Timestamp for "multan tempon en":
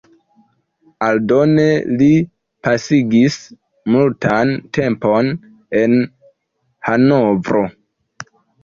3.97-5.97